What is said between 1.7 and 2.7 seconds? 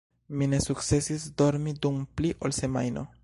dum pli ol